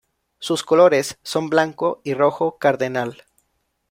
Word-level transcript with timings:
Sus 0.39 0.63
colores 0.63 1.19
son 1.21 1.47
blanco 1.47 2.01
y 2.03 2.15
rojo 2.15 2.57
cardenal. 2.57 3.23